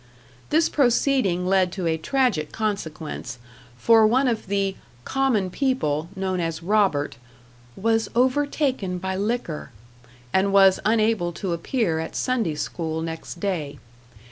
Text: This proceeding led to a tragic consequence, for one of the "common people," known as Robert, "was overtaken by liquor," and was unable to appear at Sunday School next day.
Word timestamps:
This 0.49 0.67
proceeding 0.67 1.45
led 1.45 1.71
to 1.73 1.85
a 1.85 1.95
tragic 1.95 2.51
consequence, 2.51 3.37
for 3.77 4.07
one 4.07 4.27
of 4.27 4.47
the 4.47 4.75
"common 5.05 5.51
people," 5.51 6.09
known 6.15 6.39
as 6.39 6.63
Robert, 6.63 7.17
"was 7.75 8.09
overtaken 8.15 8.97
by 8.97 9.15
liquor," 9.15 9.69
and 10.33 10.51
was 10.51 10.79
unable 10.87 11.31
to 11.33 11.53
appear 11.53 11.99
at 11.99 12.15
Sunday 12.15 12.55
School 12.55 13.03
next 13.03 13.39
day. 13.39 13.77